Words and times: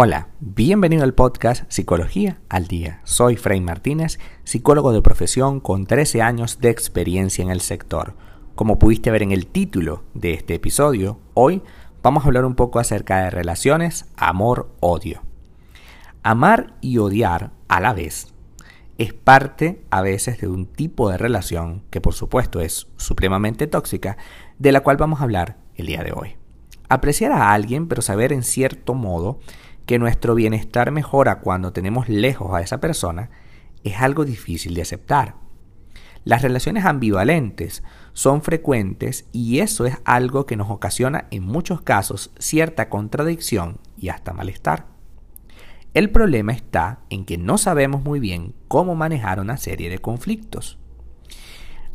Hola, 0.00 0.28
bienvenido 0.38 1.02
al 1.02 1.12
podcast 1.12 1.64
Psicología 1.66 2.38
al 2.48 2.68
Día. 2.68 3.00
Soy 3.02 3.34
Frei 3.34 3.60
Martínez, 3.60 4.20
psicólogo 4.44 4.92
de 4.92 5.02
profesión 5.02 5.58
con 5.58 5.86
13 5.86 6.22
años 6.22 6.60
de 6.60 6.70
experiencia 6.70 7.42
en 7.42 7.50
el 7.50 7.60
sector. 7.60 8.14
Como 8.54 8.78
pudiste 8.78 9.10
ver 9.10 9.24
en 9.24 9.32
el 9.32 9.48
título 9.48 10.04
de 10.14 10.34
este 10.34 10.54
episodio, 10.54 11.18
hoy 11.34 11.64
vamos 12.00 12.22
a 12.22 12.26
hablar 12.28 12.44
un 12.44 12.54
poco 12.54 12.78
acerca 12.78 13.24
de 13.24 13.30
relaciones 13.30 14.06
amor-odio. 14.16 15.22
Amar 16.22 16.74
y 16.80 16.98
odiar 16.98 17.50
a 17.66 17.80
la 17.80 17.92
vez 17.92 18.32
es 18.98 19.12
parte 19.12 19.82
a 19.90 20.00
veces 20.00 20.40
de 20.40 20.46
un 20.46 20.66
tipo 20.66 21.10
de 21.10 21.18
relación 21.18 21.82
que 21.90 22.00
por 22.00 22.14
supuesto 22.14 22.60
es 22.60 22.86
supremamente 22.98 23.66
tóxica, 23.66 24.16
de 24.60 24.70
la 24.70 24.82
cual 24.82 24.96
vamos 24.96 25.18
a 25.18 25.24
hablar 25.24 25.56
el 25.74 25.86
día 25.86 26.04
de 26.04 26.12
hoy. 26.12 26.36
Apreciar 26.88 27.32
a 27.32 27.52
alguien, 27.52 27.88
pero 27.88 28.00
saber 28.00 28.32
en 28.32 28.44
cierto 28.44 28.94
modo 28.94 29.40
que 29.88 29.98
nuestro 29.98 30.34
bienestar 30.34 30.90
mejora 30.90 31.40
cuando 31.40 31.72
tenemos 31.72 32.10
lejos 32.10 32.54
a 32.54 32.60
esa 32.60 32.78
persona 32.78 33.30
es 33.84 33.96
algo 34.02 34.26
difícil 34.26 34.74
de 34.74 34.82
aceptar. 34.82 35.36
Las 36.24 36.42
relaciones 36.42 36.84
ambivalentes 36.84 37.82
son 38.12 38.42
frecuentes 38.42 39.26
y 39.32 39.60
eso 39.60 39.86
es 39.86 39.96
algo 40.04 40.44
que 40.44 40.56
nos 40.56 40.68
ocasiona 40.68 41.26
en 41.30 41.42
muchos 41.44 41.80
casos 41.80 42.32
cierta 42.38 42.90
contradicción 42.90 43.80
y 43.96 44.10
hasta 44.10 44.34
malestar. 44.34 44.84
El 45.94 46.10
problema 46.10 46.52
está 46.52 47.00
en 47.08 47.24
que 47.24 47.38
no 47.38 47.56
sabemos 47.56 48.02
muy 48.02 48.20
bien 48.20 48.54
cómo 48.68 48.94
manejar 48.94 49.40
una 49.40 49.56
serie 49.56 49.88
de 49.88 50.00
conflictos. 50.00 50.78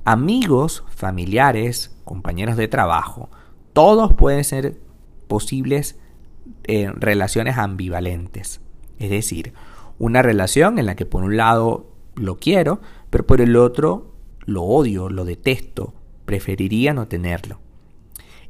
Amigos, 0.03 0.83
familiares, 0.89 1.95
compañeros 2.05 2.57
de 2.57 2.67
trabajo, 2.67 3.29
todos 3.71 4.15
pueden 4.15 4.43
ser 4.43 4.79
posibles 5.27 5.99
eh, 6.65 6.91
relaciones 6.95 7.57
ambivalentes. 7.57 8.61
Es 8.99 9.09
decir, 9.09 9.53
una 9.99 10.21
relación 10.21 10.79
en 10.79 10.85
la 10.85 10.95
que 10.95 11.05
por 11.05 11.23
un 11.23 11.37
lado 11.37 11.91
lo 12.15 12.39
quiero, 12.39 12.81
pero 13.09 13.25
por 13.25 13.41
el 13.41 13.55
otro 13.55 14.13
lo 14.45 14.63
odio, 14.63 15.09
lo 15.09 15.25
detesto, 15.25 15.93
preferiría 16.25 16.93
no 16.93 17.07
tenerlo. 17.07 17.59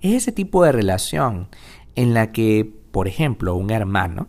Es 0.02 0.14
ese 0.14 0.31
tipo 0.31 0.64
de 0.64 0.71
relación 0.71 1.47
en 1.95 2.14
la 2.14 2.31
que, 2.31 2.71
por 2.91 3.08
ejemplo, 3.08 3.55
un 3.55 3.71
hermano, 3.71 4.27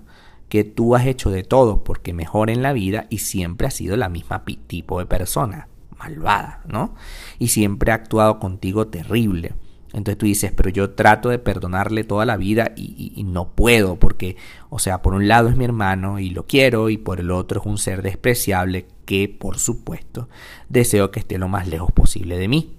que 0.49 0.63
tú 0.63 0.95
has 0.95 1.07
hecho 1.07 1.31
de 1.31 1.43
todo 1.43 1.83
porque 1.83 2.13
mejor 2.13 2.49
en 2.49 2.63
la 2.63 2.73
vida 2.73 3.07
y 3.11 3.19
siempre 3.19 3.67
has 3.67 3.75
sido 3.75 3.97
la 3.97 4.09
misma 4.09 4.45
tipo 4.45 5.01
de 5.01 5.07
persona, 5.07 5.69
malvada, 5.99 6.63
¿no? 6.69 6.95
Y 7.39 7.49
siempre 7.49 7.91
ha 7.91 7.97
actuado 7.97 8.39
contigo 8.39 8.87
terrible. 8.87 9.55
Entonces 9.95 10.19
tú 10.19 10.27
dices, 10.27 10.53
pero 10.53 10.71
yo 10.71 10.91
trato 10.91 11.29
de 11.29 11.39
perdonarle 11.39 12.03
toda 12.03 12.27
la 12.27 12.37
vida 12.37 12.73
y, 12.77 13.23
no 13.25 13.49
puedo 13.49 13.97
porque, 13.97 14.37
o 14.69 14.79
sea, 14.79 15.03
por 15.03 15.15
un 15.15 15.29
lado 15.29 15.49
es 15.49 15.57
mi 15.57 15.65
hermano 15.65 16.19
y 16.19 16.31
lo 16.31 16.47
quiero 16.47 16.91
y 16.91 16.99
por 16.99 17.21
el 17.21 17.31
otro 17.31 17.61
es 17.61 17.67
un 17.67 17.79
ser 17.79 18.03
despreciable 18.03 18.87
que, 19.07 19.29
por 19.29 19.59
supuesto, 19.59 20.29
deseo 20.69 21.11
que 21.11 21.21
esté 21.21 21.39
lo 21.39 21.49
más 21.49 21.69
lejos 21.69 21.93
posible 21.93 22.37
de 22.37 22.49
mí. 22.49 22.77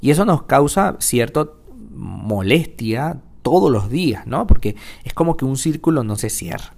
Y 0.00 0.10
eso 0.10 0.24
nos 0.24 0.44
causa 0.44 0.96
cierta 0.98 1.46
molestia 1.92 3.20
todos 3.42 3.70
los 3.70 3.90
días, 3.90 4.26
¿no? 4.26 4.46
Porque 4.46 4.76
es 5.04 5.12
como 5.12 5.36
que 5.36 5.44
un 5.44 5.56
círculo 5.56 6.04
no 6.04 6.16
se 6.16 6.30
cierra. 6.30 6.74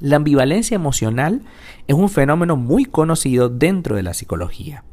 La 0.00 0.16
ambivalencia 0.16 0.74
emocional 0.74 1.42
es 1.86 1.94
un 1.94 2.08
fenómeno 2.08 2.56
muy 2.56 2.84
conocido 2.84 3.48
dentro 3.48 3.96
de 3.96 4.02
la 4.02 4.14
psicología. 4.14 4.84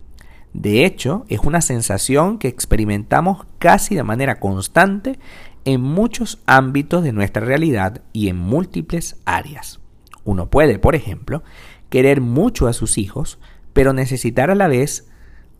De 0.53 0.85
hecho, 0.85 1.25
es 1.29 1.39
una 1.39 1.61
sensación 1.61 2.37
que 2.37 2.47
experimentamos 2.47 3.45
casi 3.57 3.95
de 3.95 4.03
manera 4.03 4.39
constante 4.39 5.17
en 5.63 5.81
muchos 5.81 6.39
ámbitos 6.45 7.03
de 7.03 7.13
nuestra 7.13 7.45
realidad 7.45 8.01
y 8.13 8.27
en 8.27 8.37
múltiples 8.37 9.17
áreas. 9.25 9.79
Uno 10.23 10.49
puede, 10.49 10.77
por 10.77 10.95
ejemplo, 10.95 11.43
querer 11.89 12.21
mucho 12.21 12.67
a 12.67 12.73
sus 12.73 12.97
hijos, 12.97 13.39
pero 13.73 13.93
necesitar 13.93 14.51
a 14.51 14.55
la 14.55 14.67
vez 14.67 15.09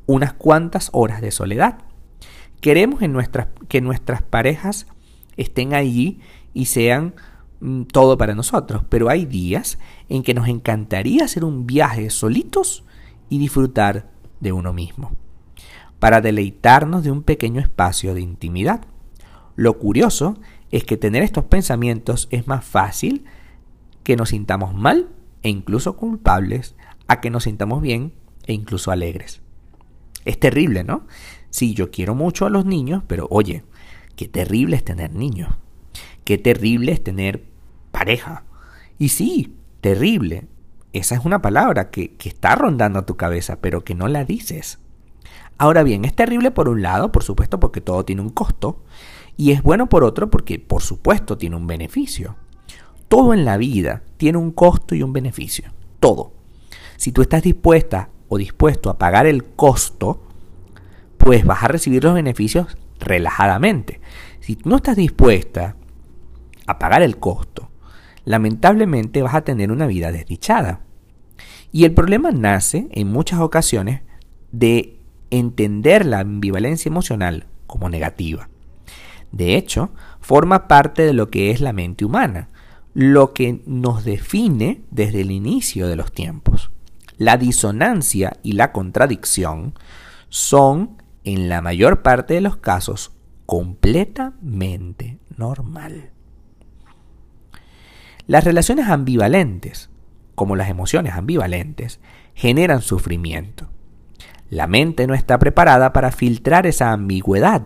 unas 0.07 0.33
cuantas 0.33 0.89
horas 0.93 1.21
de 1.21 1.31
soledad. 1.31 1.79
Queremos 2.59 3.01
en 3.01 3.13
nuestras, 3.13 3.47
que 3.69 3.81
nuestras 3.81 4.21
parejas 4.21 4.87
estén 5.37 5.73
allí 5.73 6.19
y 6.53 6.65
sean 6.65 7.15
mm, 7.59 7.83
todo 7.83 8.17
para 8.17 8.35
nosotros, 8.35 8.83
pero 8.89 9.09
hay 9.09 9.25
días 9.25 9.79
en 10.09 10.21
que 10.23 10.33
nos 10.33 10.47
encantaría 10.47 11.23
hacer 11.23 11.45
un 11.45 11.65
viaje 11.65 12.09
solitos 12.09 12.83
y 13.29 13.39
disfrutar 13.39 14.10
de 14.41 14.51
uno 14.51 14.73
mismo, 14.73 15.11
para 15.99 16.19
deleitarnos 16.19 17.03
de 17.03 17.11
un 17.11 17.23
pequeño 17.23 17.61
espacio 17.61 18.13
de 18.13 18.21
intimidad. 18.21 18.81
Lo 19.55 19.77
curioso 19.79 20.37
es 20.71 20.83
que 20.83 20.97
tener 20.97 21.23
estos 21.23 21.45
pensamientos 21.45 22.27
es 22.31 22.47
más 22.47 22.65
fácil 22.65 23.25
que 24.03 24.15
nos 24.15 24.29
sintamos 24.29 24.73
mal 24.73 25.09
e 25.43 25.49
incluso 25.49 25.95
culpables 25.95 26.75
a 27.07 27.21
que 27.21 27.29
nos 27.29 27.43
sintamos 27.43 27.81
bien 27.81 28.13
e 28.47 28.53
incluso 28.53 28.91
alegres. 28.91 29.41
Es 30.25 30.39
terrible, 30.39 30.83
¿no? 30.83 31.05
Sí, 31.49 31.73
yo 31.73 31.91
quiero 31.91 32.15
mucho 32.15 32.45
a 32.45 32.49
los 32.49 32.65
niños, 32.65 33.03
pero 33.07 33.27
oye, 33.29 33.63
qué 34.15 34.27
terrible 34.27 34.75
es 34.75 34.83
tener 34.83 35.13
niños. 35.13 35.53
Qué 36.23 36.37
terrible 36.37 36.91
es 36.91 37.03
tener 37.03 37.45
pareja. 37.91 38.43
Y 38.97 39.09
sí, 39.09 39.55
terrible 39.81 40.47
esa 40.93 41.15
es 41.15 41.25
una 41.25 41.41
palabra 41.41 41.89
que, 41.89 42.15
está 42.23 42.55
rondando 42.55 42.99
a 42.99 43.05
tu 43.05 43.15
cabeza, 43.15 43.61
pero 43.61 43.83
que 43.83 43.95
no 43.95 44.07
la 44.07 44.25
dices. 44.25 44.79
Ahora 45.57 45.83
bien, 45.83 46.05
es 46.05 46.15
terrible 46.15 46.51
por 46.51 46.69
un 46.69 46.81
lado, 46.81 47.11
por 47.11 47.23
supuesto, 47.23 47.59
porque 47.59 47.81
todo 47.81 48.03
tiene 48.03 48.21
un 48.21 48.29
costo, 48.29 48.83
y 49.37 49.51
es 49.51 49.63
bueno 49.63 49.87
por 49.87 50.03
otro 50.03 50.29
porque, 50.29 50.59
por 50.59 50.81
supuesto, 50.81 51.37
tiene 51.37 51.55
un 51.55 51.67
beneficio. 51.67 52.35
Todo 53.07 53.33
en 53.33 53.45
la 53.45 53.57
vida 53.57 54.03
tiene 54.17 54.37
un 54.37 54.51
costo 54.51 54.95
y 54.95 55.03
un 55.03 55.13
beneficio. 55.13 55.71
Todo. 55.99 56.33
Si 56.97 57.11
tú 57.11 57.21
estás 57.21 57.43
dispuesta 57.43 58.09
o 58.27 58.37
dispuesto 58.37 58.89
a 58.89 58.97
pagar 58.97 59.25
el 59.25 59.43
costo, 59.43 60.21
pues 61.17 61.45
vas 61.45 61.63
a 61.63 61.67
recibir 61.67 62.03
los 62.03 62.13
beneficios 62.13 62.77
relajadamente. 62.99 64.01
Si 64.39 64.57
no 64.65 64.77
estás 64.77 64.95
dispuesta 64.95 65.75
a 66.67 66.79
pagar 66.79 67.01
el 67.01 67.17
costo, 67.17 67.70
lamentablemente 68.25 69.21
vas 69.21 69.35
a 69.35 69.41
tener 69.41 69.71
una 69.71 69.87
vida 69.87 70.11
desdichada. 70.11 70.81
Y 71.71 71.85
el 71.85 71.93
problema 71.93 72.31
nace 72.31 72.87
en 72.91 73.07
muchas 73.11 73.39
ocasiones 73.39 74.01
de 74.51 74.99
entender 75.29 76.05
la 76.05 76.19
ambivalencia 76.19 76.89
emocional 76.89 77.47
como 77.65 77.89
negativa. 77.89 78.49
De 79.31 79.55
hecho, 79.55 79.91
forma 80.19 80.67
parte 80.67 81.03
de 81.03 81.13
lo 81.13 81.29
que 81.29 81.51
es 81.51 81.61
la 81.61 81.71
mente 81.73 82.03
humana, 82.03 82.49
lo 82.93 83.33
que 83.33 83.61
nos 83.65 84.03
define 84.03 84.81
desde 84.91 85.21
el 85.21 85.31
inicio 85.31 85.87
de 85.87 85.95
los 85.95 86.11
tiempos. 86.11 86.71
La 87.17 87.37
disonancia 87.37 88.37
y 88.43 88.53
la 88.53 88.71
contradicción 88.71 89.73
son, 90.27 90.97
en 91.23 91.49
la 91.49 91.61
mayor 91.61 92.01
parte 92.01 92.33
de 92.33 92.41
los 92.41 92.57
casos, 92.57 93.13
completamente 93.45 95.19
normal. 95.37 96.11
Las 98.27 98.43
relaciones 98.43 98.87
ambivalentes, 98.87 99.89
como 100.35 100.55
las 100.55 100.69
emociones 100.69 101.13
ambivalentes, 101.13 101.99
generan 102.33 102.81
sufrimiento. 102.81 103.69
La 104.49 104.67
mente 104.67 105.07
no 105.07 105.13
está 105.13 105.39
preparada 105.39 105.93
para 105.93 106.11
filtrar 106.11 106.67
esa 106.67 106.91
ambigüedad, 106.91 107.63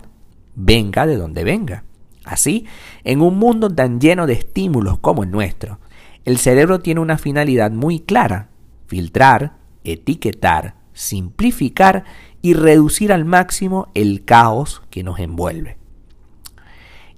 venga 0.56 1.06
de 1.06 1.18
donde 1.18 1.44
venga. 1.44 1.84
Así, 2.24 2.66
en 3.04 3.22
un 3.22 3.38
mundo 3.38 3.70
tan 3.70 4.00
lleno 4.00 4.28
de 4.28 4.34
estímulos 4.34 5.00
como 5.00 5.24
el 5.24 5.32
nuestro, 5.32 5.80
el 6.26 6.38
cerebro 6.38 6.80
tiene 6.80 7.02
una 7.02 7.18
finalidad 7.18 7.72
muy 7.72 8.00
clara, 8.00 8.50
filtrar, 8.88 9.58
etiquetar, 9.84 10.76
simplificar 10.94 12.04
y 12.42 12.54
reducir 12.54 13.12
al 13.12 13.26
máximo 13.26 13.90
el 13.94 14.26
caos 14.26 14.82
que 14.90 15.04
nos 15.04 15.20
envuelve. 15.20 15.78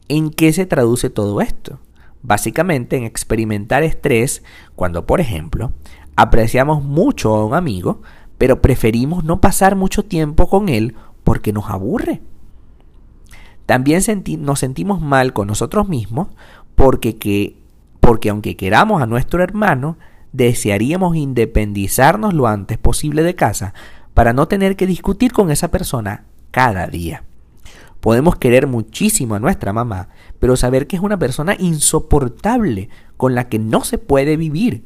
¿En 0.10 0.30
qué 0.30 0.52
se 0.52 0.66
traduce 0.66 1.10
todo 1.10 1.42
esto? 1.42 1.80
Básicamente 2.22 2.98
en 2.98 3.04
experimentar 3.04 3.84
estrés 3.84 4.44
cuando, 4.76 5.06
por 5.06 5.22
ejemplo, 5.22 5.72
apreciamos 6.16 6.84
mucho 6.84 7.36
a 7.36 7.46
un 7.46 7.54
amigo, 7.54 8.02
pero 8.38 8.62
preferimos 8.62 9.24
no 9.24 9.42
pasar 9.42 9.76
mucho 9.76 10.04
tiempo 10.06 10.48
con 10.50 10.70
él 10.70 10.96
porque 11.24 11.54
nos 11.54 11.70
aburre. 11.70 12.22
También 13.66 14.02
nos 14.40 14.60
sentimos 14.60 15.02
mal 15.02 15.34
con 15.34 15.48
nosotros 15.48 15.90
mismos 15.90 16.30
porque, 16.76 17.18
que, 17.18 17.58
porque 18.00 18.30
aunque 18.30 18.56
queramos 18.56 19.02
a 19.02 19.06
nuestro 19.06 19.44
hermano, 19.44 19.98
desearíamos 20.32 21.16
independizarnos 21.16 22.34
lo 22.34 22.48
antes 22.48 22.78
posible 22.78 23.24
de 23.24 23.36
casa 23.36 23.74
para 24.14 24.34
no 24.34 24.48
tener 24.48 24.76
que 24.76 24.88
discutir 24.88 25.34
con 25.34 25.52
esa 25.52 25.70
persona 25.70 26.26
cada 26.52 26.88
día. 26.88 27.24
Podemos 28.08 28.38
querer 28.38 28.68
muchísimo 28.68 29.36
a 29.36 29.40
nuestra 29.40 29.74
mamá, 29.74 30.08
pero 30.40 30.56
saber 30.56 30.88
que 30.88 30.96
es 30.96 31.02
una 31.02 31.20
persona 31.20 31.58
insoportable 31.60 32.88
con 33.18 33.36
la 33.36 33.50
que 33.50 33.60
no 33.60 33.84
se 33.84 33.98
puede 33.98 34.38
vivir. 34.38 34.86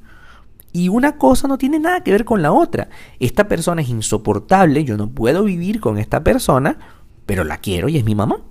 Y 0.73 0.89
una 0.89 1.19
cosa 1.19 1.47
no 1.47 1.59
tiene 1.59 1.77
nada 1.77 2.01
que 2.01 2.09
ver 2.09 2.25
con 2.25 2.41
la 2.41 2.51
otra. 2.51 2.89
Esta 3.19 3.47
persona 3.47 3.83
es 3.83 3.89
insoportable, 3.89 4.85
yo 4.85 4.97
no 4.97 5.12
puedo 5.12 5.44
vivir 5.44 5.79
con 5.79 6.00
esta 6.00 6.23
persona, 6.23 6.79
pero 7.27 7.44
la 7.44 7.59
quiero 7.59 7.89
y 7.89 7.97
es 7.97 8.06
mi 8.06 8.15
mamá. 8.15 8.41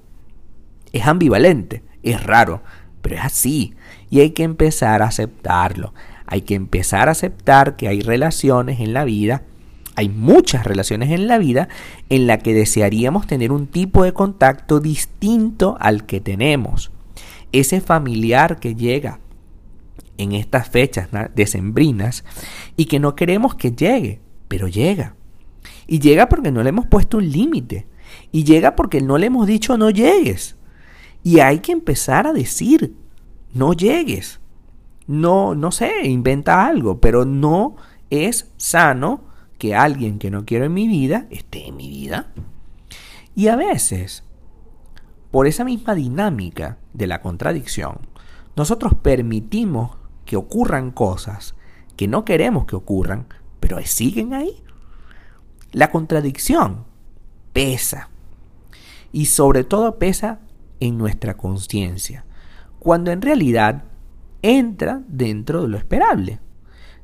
Es 0.93 1.05
ambivalente, 1.05 1.83
es 2.05 2.23
raro, 2.23 2.63
pero 3.03 3.17
es 3.17 3.25
así 3.25 3.75
y 4.09 4.21
hay 4.21 4.31
que 4.31 4.45
empezar 4.45 5.03
a 5.03 5.07
aceptarlo. 5.07 5.95
Hay 6.27 6.43
que 6.43 6.55
empezar 6.55 7.09
a 7.09 7.11
aceptar 7.11 7.75
que 7.75 7.89
hay 7.89 8.03
relaciones 8.03 8.79
en 8.79 8.93
la 8.93 9.03
vida, 9.03 9.43
hay 9.97 10.09
muchas 10.09 10.65
relaciones 10.65 11.11
en 11.11 11.27
la 11.27 11.39
vida 11.39 11.69
en 12.09 12.27
la 12.27 12.39
que 12.39 12.55
desearíamos 12.55 13.27
tener 13.27 13.53
un 13.53 13.67
tipo 13.67 14.05
de 14.05 14.13
contacto 14.13 14.81
distinto 14.81 15.77
al 15.81 16.07
que 16.07 16.21
tenemos. 16.21 16.91
Ese 17.53 17.81
familiar 17.81 18.61
que 18.61 18.75
llega 18.75 19.21
en 20.17 20.33
estas 20.33 20.69
fechas 20.69 21.09
decembrinas 21.35 22.25
y 22.77 22.87
que 22.87 23.01
no 23.01 23.17
queremos 23.17 23.55
que 23.55 23.73
llegue, 23.73 24.21
pero 24.49 24.69
llega. 24.69 25.17
Y 25.87 25.99
llega 25.99 26.29
porque 26.29 26.53
no 26.53 26.63
le 26.63 26.69
hemos 26.69 26.87
puesto 26.87 27.19
un 27.19 27.29
límite. 27.31 27.87
Y 28.31 28.45
llega 28.45 28.77
porque 28.77 29.01
no 29.01 29.19
le 29.19 29.27
hemos 29.27 29.47
dicho 29.47 29.77
no 29.77 29.91
llegues. 29.91 30.57
Y 31.23 31.41
hay 31.41 31.59
que 31.59 31.73
empezar 31.73 32.27
a 32.27 32.33
decir, 32.33 32.95
no 33.53 33.73
llegues. 33.73 34.41
No, 35.07 35.55
no 35.55 35.73
sé, 35.73 36.07
inventa 36.07 36.67
algo, 36.67 37.01
pero 37.01 37.25
no 37.25 37.77
es 38.11 38.51
sano 38.57 39.30
que 39.61 39.75
alguien 39.77 40.19
que 40.19 40.31
no 40.31 40.47
quiero 40.47 40.65
en 40.65 40.73
mi 40.73 40.89
vida 40.89 41.27
esté 41.29 41.69
en 41.69 41.77
mi 41.77 41.91
vida. 41.91 42.33
Y 43.35 43.49
a 43.49 43.57
veces, 43.57 44.25
por 45.31 45.47
esa 45.47 45.65
misma 45.65 45.95
dinámica 45.95 46.79
de 46.95 47.07
la 47.07 47.21
contradicción, 47.21 47.99
nosotros 48.57 48.95
permitimos 48.95 49.99
que 50.25 50.37
ocurran 50.37 50.91
cosas 50.91 51.55
que 51.95 52.09
no 52.09 52.25
queremos 52.25 52.65
que 52.65 52.75
ocurran, 52.75 53.27
pero 53.61 53.79
siguen 53.85 54.33
ahí. 54.33 54.65
La 55.73 55.91
contradicción 55.91 56.87
pesa. 57.53 58.09
Y 59.13 59.27
sobre 59.27 59.63
todo 59.65 59.99
pesa 59.99 60.41
en 60.81 60.97
nuestra 60.97 61.37
conciencia, 61.37 62.25
cuando 62.79 63.11
en 63.11 63.21
realidad 63.21 63.85
entra 64.41 65.03
dentro 65.07 65.61
de 65.61 65.69
lo 65.69 65.77
esperable, 65.77 66.41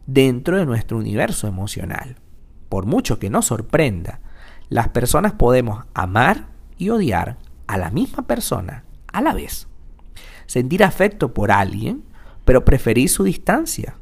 dentro 0.06 0.56
de 0.56 0.64
nuestro 0.64 0.96
universo 0.96 1.46
emocional. 1.48 2.16
Por 2.68 2.86
mucho 2.86 3.18
que 3.18 3.30
nos 3.30 3.46
sorprenda, 3.46 4.20
las 4.68 4.88
personas 4.88 5.32
podemos 5.32 5.84
amar 5.94 6.48
y 6.78 6.90
odiar 6.90 7.38
a 7.66 7.78
la 7.78 7.90
misma 7.90 8.26
persona 8.26 8.84
a 9.12 9.22
la 9.22 9.32
vez. 9.32 9.68
Sentir 10.46 10.84
afecto 10.84 11.32
por 11.32 11.50
alguien, 11.50 12.04
pero 12.44 12.64
preferir 12.64 13.08
su 13.08 13.24
distancia. 13.24 13.96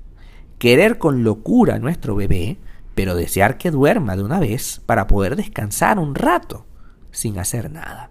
Querer 0.58 0.99
con 0.99 1.25
locura 1.25 1.76
a 1.76 1.78
nuestro 1.78 2.14
bebé, 2.14 2.58
pero 2.94 3.14
desear 3.14 3.58
que 3.58 3.70
duerma 3.70 4.16
de 4.16 4.22
una 4.22 4.40
vez 4.40 4.81
para 4.87 5.06
poder 5.06 5.37
descansar 5.37 5.99
un 5.99 6.14
rato 6.14 6.66
sin 7.11 7.38
hacer 7.38 7.70
nada. 7.70 8.11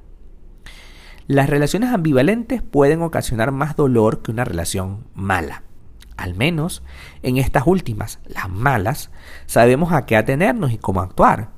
Las 1.27 1.49
relaciones 1.49 1.91
ambivalentes 1.91 2.61
pueden 2.61 3.01
ocasionar 3.01 3.51
más 3.51 3.75
dolor 3.75 4.21
que 4.21 4.31
una 4.31 4.43
relación 4.43 5.05
mala. 5.13 5.63
Al 6.23 6.35
menos 6.35 6.83
en 7.21 7.35
estas 7.35 7.67
últimas, 7.67 8.19
las 8.25 8.49
malas, 8.49 9.11
sabemos 9.45 9.91
a 9.91 10.05
qué 10.05 10.15
atenernos 10.15 10.71
y 10.71 10.77
cómo 10.77 11.01
actuar. 11.01 11.49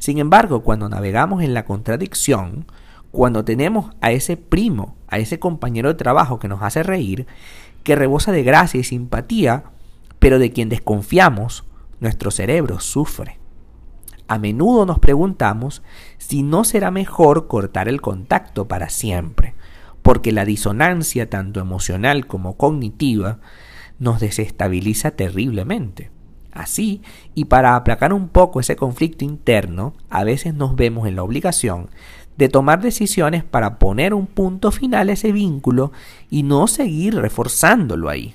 Sin 0.00 0.18
embargo, 0.18 0.64
cuando 0.64 0.88
navegamos 0.88 1.44
en 1.44 1.54
la 1.54 1.64
contradicción, 1.64 2.66
cuando 3.12 3.44
tenemos 3.44 3.94
a 4.00 4.10
ese 4.10 4.36
primo, 4.36 4.96
a 5.06 5.18
ese 5.18 5.38
compañero 5.38 5.90
de 5.90 5.94
trabajo 5.94 6.40
que 6.40 6.48
nos 6.48 6.60
hace 6.60 6.82
reír, 6.82 7.28
que 7.84 7.94
rebosa 7.94 8.32
de 8.32 8.42
gracia 8.42 8.80
y 8.80 8.82
simpatía, 8.82 9.62
pero 10.18 10.40
de 10.40 10.50
quien 10.50 10.70
desconfiamos, 10.70 11.62
nuestro 12.00 12.32
cerebro 12.32 12.80
sufre. 12.80 13.38
A 14.26 14.40
menudo 14.40 14.86
nos 14.86 14.98
preguntamos 14.98 15.84
si 16.18 16.42
no 16.42 16.64
será 16.64 16.90
mejor 16.90 17.46
cortar 17.46 17.86
el 17.86 18.00
contacto 18.00 18.66
para 18.66 18.88
siempre, 18.88 19.54
porque 20.02 20.32
la 20.32 20.44
disonancia 20.44 21.30
tanto 21.30 21.60
emocional 21.60 22.26
como 22.26 22.56
cognitiva 22.56 23.38
nos 24.00 24.18
desestabiliza 24.18 25.12
terriblemente. 25.12 26.10
Así, 26.50 27.00
y 27.36 27.44
para 27.44 27.76
aplacar 27.76 28.12
un 28.12 28.28
poco 28.28 28.58
ese 28.58 28.74
conflicto 28.74 29.24
interno, 29.24 29.94
a 30.08 30.24
veces 30.24 30.52
nos 30.52 30.74
vemos 30.74 31.06
en 31.06 31.14
la 31.14 31.22
obligación 31.22 31.88
de 32.36 32.48
tomar 32.48 32.82
decisiones 32.82 33.44
para 33.44 33.78
poner 33.78 34.12
un 34.12 34.26
punto 34.26 34.72
final 34.72 35.08
a 35.08 35.12
ese 35.12 35.30
vínculo 35.30 35.92
y 36.28 36.42
no 36.42 36.66
seguir 36.66 37.14
reforzándolo 37.14 38.08
ahí. 38.08 38.34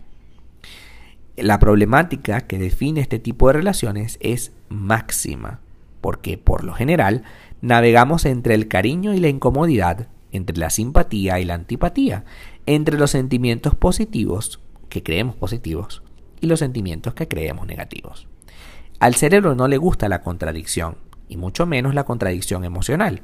La 1.36 1.60
problemática 1.60 2.40
que 2.42 2.58
define 2.58 3.02
este 3.02 3.20
tipo 3.20 3.48
de 3.48 3.54
relaciones 3.54 4.18
es 4.22 4.54
máxima 4.70 5.60
porque 6.06 6.38
por 6.38 6.64
lo 6.64 6.76
general 6.76 7.24
navegamos 7.62 8.26
entre 8.26 8.54
el 8.54 8.68
cariño 8.68 9.16
y 9.16 9.20
la 9.20 9.28
incomodidad, 9.28 10.08
entre 10.32 10.56
la 10.56 10.70
simpatía 10.70 11.40
y 11.40 11.46
la 11.46 11.56
antipatía, 11.56 12.26
entre 12.68 13.00
los 13.00 13.10
sentimientos 13.10 13.74
positivos 13.74 14.60
que 14.96 15.04
creemos 15.04 15.36
positivos 15.36 16.04
y 16.40 16.48
los 16.48 16.60
sentimientos 16.60 17.14
que 17.14 17.28
creemos 17.28 17.68
negativos. 17.68 18.30
Al 19.02 19.14
cerebro 19.14 19.54
no 19.54 19.68
le 19.68 19.76
gusta 19.76 20.08
la 20.08 20.22
contradicción, 20.22 20.96
y 21.28 21.36
mucho 21.36 21.66
menos 21.66 21.94
la 21.94 22.06
contradicción 22.06 22.64
emocional. 22.64 23.24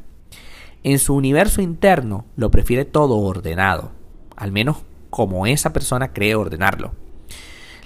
En 0.84 1.00
su 1.00 1.16
universo 1.16 1.62
interno 1.62 2.26
lo 2.36 2.52
prefiere 2.52 2.84
todo 2.84 3.20
ordenado, 3.20 3.94
al 4.36 4.52
menos 4.52 4.84
como 5.10 5.48
esa 5.48 5.72
persona 5.72 6.12
cree 6.12 6.36
ordenarlo. 6.36 6.94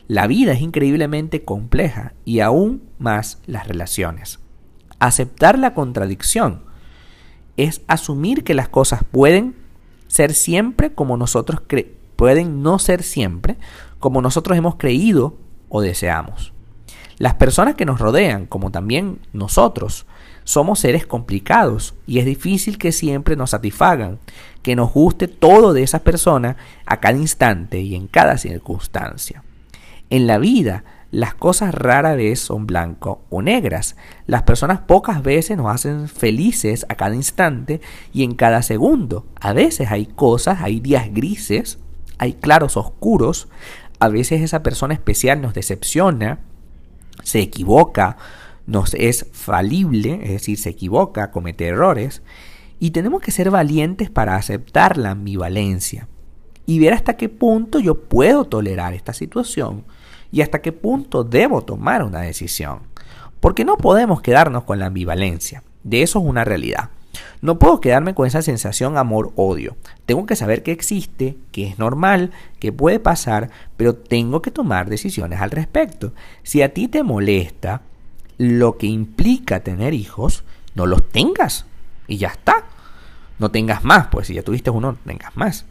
La 0.07 0.25
vida 0.25 0.53
es 0.53 0.61
increíblemente 0.61 1.45
compleja 1.45 2.13
y 2.25 2.39
aún 2.39 2.89
más 2.97 3.39
las 3.45 3.67
relaciones. 3.67 4.39
Aceptar 4.97 5.59
la 5.59 5.75
contradicción 5.75 6.63
es 7.55 7.83
asumir 7.85 8.43
que 8.43 8.55
las 8.55 8.67
cosas 8.67 9.03
pueden 9.03 9.55
ser 10.07 10.33
siempre 10.33 10.91
como 10.95 11.17
nosotros 11.17 11.61
pueden 12.15 12.63
no 12.63 12.79
ser 12.79 13.03
siempre 13.03 13.57
como 13.99 14.21
nosotros 14.21 14.57
hemos 14.57 14.75
creído 14.75 15.37
o 15.69 15.81
deseamos. 15.81 16.53
Las 17.17 17.35
personas 17.35 17.75
que 17.75 17.85
nos 17.85 17.99
rodean, 17.99 18.45
como 18.45 18.71
también 18.71 19.19
nosotros, 19.31 20.05
somos 20.43 20.79
seres 20.79 21.05
complicados 21.07 21.95
y 22.05 22.19
es 22.19 22.25
difícil 22.25 22.77
que 22.77 22.91
siempre 22.91 23.35
nos 23.35 23.51
satisfagan, 23.51 24.19
que 24.61 24.75
nos 24.75 24.93
guste 24.93 25.27
todo 25.27 25.73
de 25.73 25.83
esa 25.83 25.99
persona 25.99 26.57
a 26.85 26.99
cada 26.99 27.17
instante 27.17 27.79
y 27.79 27.95
en 27.95 28.07
cada 28.07 28.37
circunstancia. 28.37 29.43
En 30.09 30.27
la 30.27 30.37
vida 30.37 30.83
las 31.15 31.33
cosas 31.33 31.73
rara 31.73 32.13
vez 32.15 32.41
son 32.41 32.67
blanco 32.67 33.21
o 33.29 33.41
negras. 33.41 33.95
Las 34.27 34.43
personas 34.43 34.81
pocas 34.81 35.23
veces 35.23 35.55
nos 35.55 35.73
hacen 35.73 36.09
felices 36.09 36.85
a 36.89 36.95
cada 36.95 37.15
instante 37.15 37.79
y 38.11 38.23
en 38.23 38.35
cada 38.35 38.61
segundo. 38.63 39.25
A 39.39 39.53
veces 39.53 39.91
hay 39.91 40.07
cosas, 40.07 40.61
hay 40.61 40.81
días 40.81 41.13
grises, 41.13 41.79
hay 42.17 42.33
claros 42.33 42.77
oscuros. 42.77 43.47
A 43.99 44.09
veces 44.09 44.41
esa 44.41 44.63
persona 44.63 44.93
especial 44.93 45.41
nos 45.41 45.53
decepciona, 45.53 46.39
se 47.23 47.39
equivoca, 47.39 48.17
nos 48.67 48.93
es 48.93 49.27
falible, 49.31 50.19
es 50.23 50.29
decir, 50.29 50.57
se 50.57 50.69
equivoca, 50.69 51.31
comete 51.31 51.67
errores. 51.67 52.21
Y 52.79 52.91
tenemos 52.91 53.21
que 53.21 53.31
ser 53.31 53.51
valientes 53.51 54.09
para 54.09 54.35
aceptar 54.35 54.97
la 54.97 55.11
ambivalencia 55.11 56.07
y 56.65 56.79
ver 56.79 56.93
hasta 56.93 57.15
qué 57.15 57.29
punto 57.29 57.79
yo 57.79 58.01
puedo 58.01 58.45
tolerar 58.45 58.93
esta 58.93 59.13
situación 59.13 59.85
y 60.31 60.41
hasta 60.41 60.61
qué 60.61 60.71
punto 60.71 61.23
debo 61.23 61.63
tomar 61.63 62.03
una 62.03 62.21
decisión. 62.21 62.79
Porque 63.39 63.63
no 63.63 63.77
podemos 63.77 64.21
quedarnos 64.21 64.63
con 64.63 64.79
la 64.79 64.87
ambivalencia. 64.87 65.63
De 65.83 66.01
eso 66.01 66.19
es 66.19 66.25
una 66.25 66.43
realidad. 66.43 66.89
No 67.41 67.59
puedo 67.59 67.81
quedarme 67.81 68.13
con 68.13 68.27
esa 68.27 68.41
sensación 68.41 68.97
amor-odio. 68.97 69.75
Tengo 70.05 70.25
que 70.25 70.35
saber 70.35 70.63
que 70.63 70.71
existe, 70.71 71.37
que 71.51 71.67
es 71.67 71.79
normal, 71.79 72.31
que 72.59 72.71
puede 72.71 72.99
pasar, 72.99 73.49
pero 73.77 73.95
tengo 73.95 74.41
que 74.41 74.51
tomar 74.51 74.89
decisiones 74.89 75.41
al 75.41 75.51
respecto. 75.51 76.13
Si 76.43 76.61
a 76.61 76.73
ti 76.73 76.87
te 76.87 77.03
molesta 77.03 77.81
lo 78.37 78.77
que 78.77 78.87
implica 78.87 79.61
tener 79.61 79.93
hijos, 79.93 80.43
no 80.73 80.85
los 80.85 81.07
tengas 81.09 81.65
y 82.07 82.17
ya 82.17 82.29
está. 82.29 82.65
No 83.39 83.51
tengas 83.51 83.83
más, 83.83 84.07
pues 84.07 84.27
si 84.27 84.33
ya 84.33 84.43
tuviste 84.43 84.69
uno, 84.69 84.93
no 84.93 84.97
tengas 85.05 85.35
más. 85.35 85.65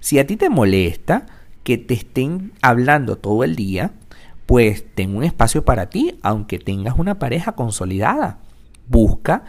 Si 0.00 0.18
a 0.18 0.26
ti 0.26 0.36
te 0.36 0.50
molesta 0.50 1.26
que 1.64 1.78
te 1.78 1.94
estén 1.94 2.52
hablando 2.62 3.16
todo 3.16 3.44
el 3.44 3.56
día, 3.56 3.92
pues 4.46 4.84
ten 4.94 5.16
un 5.16 5.24
espacio 5.24 5.64
para 5.64 5.90
ti, 5.90 6.18
aunque 6.22 6.58
tengas 6.58 6.98
una 6.98 7.18
pareja 7.18 7.52
consolidada. 7.52 8.38
Busca, 8.88 9.44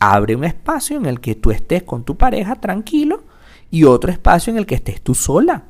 abre 0.00 0.36
un 0.36 0.44
espacio 0.44 0.96
en 0.96 1.06
el 1.06 1.20
que 1.20 1.34
tú 1.34 1.50
estés 1.50 1.82
con 1.82 2.04
tu 2.04 2.16
pareja 2.16 2.56
tranquilo 2.56 3.24
y 3.70 3.84
otro 3.84 4.10
espacio 4.10 4.50
en 4.50 4.58
el 4.58 4.66
que 4.66 4.76
estés 4.76 5.00
tú 5.00 5.14
sola. 5.14 5.64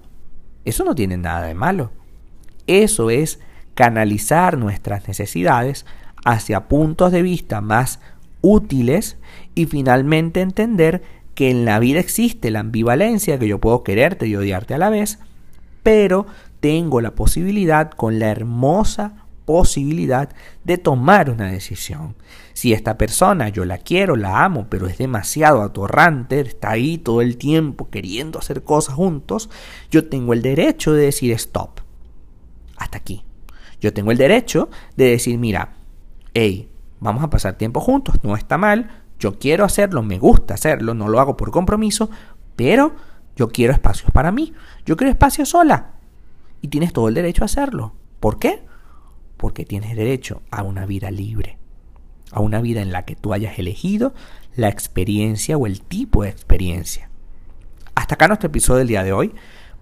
Eso 0.64 0.85
no 0.85 0.95
tiene 0.95 1.16
nada 1.16 1.47
de 1.47 1.54
malo. 1.54 1.90
Eso 2.66 3.11
es 3.11 3.40
canalizar 3.75 4.59
nuestras 4.59 5.06
necesidades 5.06 5.87
hacia 6.25 6.68
puntos 6.68 7.12
de 7.12 7.23
vista 7.23 7.61
más 7.61 8.00
útiles 8.40 9.16
y 9.54 9.66
finalmente 9.66 10.40
entender 10.40 11.02
que 11.35 11.50
en 11.50 11.64
la 11.64 11.78
vida 11.78 12.00
existe 12.00 12.50
la 12.50 12.61
ambivalencia, 12.61 13.38
que 13.38 13.47
yo 13.47 13.61
puedo 13.61 13.85
quererte 13.85 14.26
y 14.26 14.35
odiarte 14.35 14.75
a 14.75 14.78
la 14.78 14.90
vez, 14.90 15.18
pero 15.83 16.26
tengo 16.61 17.00
la 17.00 17.14
posibilidad 17.14 17.90
con 17.90 18.18
la 18.18 18.28
hermosa 18.28 19.25
posibilidad 19.47 20.29
de 20.65 20.76
tomar 20.76 21.31
una 21.31 21.50
decisión. 21.50 22.17
Si 22.53 22.75
esta 22.75 22.99
persona 22.99 23.49
yo 23.49 23.65
la 23.65 23.79
quiero, 23.79 24.17
la 24.17 24.45
amo, 24.45 24.67
pero 24.69 24.87
es 24.87 24.99
demasiado 24.99 25.62
atorrante, 25.62 26.41
está 26.41 26.73
ahí 26.73 26.99
todo 26.99 27.23
el 27.23 27.38
tiempo 27.38 27.88
queriendo 27.88 28.38
hacer 28.38 28.62
cosas 28.62 28.97
juntos, 28.97 29.49
yo 29.91 30.09
tengo 30.09 30.35
el 30.35 30.43
derecho 30.43 30.93
de 30.93 31.05
decir 31.05 31.33
stop. 31.33 31.81
Hasta 32.76 32.99
aquí. 32.99 33.25
Yo 33.81 33.95
tengo 33.95 34.11
el 34.11 34.19
derecho 34.19 34.69
de 34.97 35.11
decir, 35.11 35.38
mira, 35.38 35.75
hey, 36.35 36.69
vamos 37.00 37.23
a 37.23 37.31
pasar 37.31 37.57
tiempo 37.57 37.81
juntos, 37.81 38.17
no 38.23 38.37
está 38.37 38.59
mal, 38.59 39.05
yo 39.19 39.38
quiero 39.38 39.65
hacerlo, 39.65 40.03
me 40.03 40.19
gusta 40.19 40.55
hacerlo, 40.55 40.93
no 40.93 41.09
lo 41.09 41.21
hago 41.21 41.37
por 41.37 41.50
compromiso, 41.50 42.11
pero 42.57 42.95
yo 43.37 43.49
quiero 43.49 43.73
espacios 43.73 44.11
para 44.11 44.33
mí, 44.33 44.55
yo 44.85 44.97
quiero 44.97 45.11
espacio 45.11 45.47
sola. 45.47 45.93
Y 46.62 46.69
tienes 46.69 46.93
todo 46.93 47.09
el 47.09 47.15
derecho 47.15 47.45
a 47.45 47.47
hacerlo. 47.47 47.95
¿Por 48.19 48.38
qué? 48.38 48.65
Porque 49.37 49.64
tienes 49.64 49.97
derecho 49.97 50.43
a 50.50 50.62
una 50.62 50.87
vida 50.87 51.11
libre, 51.11 51.59
a 52.33 52.40
una 52.40 52.61
vida 52.61 52.83
en 52.83 52.93
la 52.93 53.05
que 53.05 53.16
tú 53.16 53.33
hayas 53.33 53.59
elegido 53.59 54.14
la 54.55 54.69
experiencia 54.69 55.57
o 55.57 55.66
el 55.66 55.83
tipo 55.83 56.23
de 56.23 56.31
experiencia. 56.31 57.11
Hasta 57.95 58.14
acá 58.14 58.28
nuestro 58.28 58.49
episodio 58.49 58.78
del 58.78 58.88
día 58.88 59.02
de 59.02 59.12
hoy. 59.12 59.35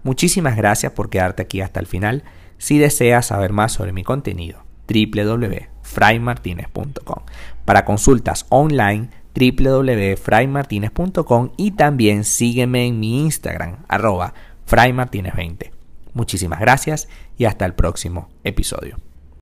Muchísimas 0.03 0.55
gracias 0.55 0.91
por 0.91 1.09
quedarte 1.09 1.43
aquí 1.43 1.61
hasta 1.61 1.79
el 1.79 1.87
final. 1.87 2.23
Si 2.57 2.77
deseas 2.77 3.27
saber 3.27 3.51
más 3.51 3.73
sobre 3.73 3.93
mi 3.93 4.03
contenido, 4.03 4.63
www.fraymartinez.com. 4.87 7.23
Para 7.65 7.85
consultas 7.85 8.45
online, 8.49 9.09
www.fraymartinez.com 9.35 11.51
y 11.57 11.71
también 11.71 12.23
sígueme 12.23 12.87
en 12.87 12.99
mi 12.99 13.21
Instagram, 13.21 13.77
arroba 13.87 14.33
fraymartinez20. 14.69 15.71
Muchísimas 16.13 16.59
gracias 16.59 17.07
y 17.37 17.45
hasta 17.45 17.65
el 17.65 17.73
próximo 17.73 18.29
episodio. 18.43 19.14